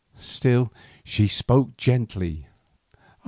Still 0.17 0.73
she 1.03 1.27
spoke 1.27 1.77
gently. 1.77 2.47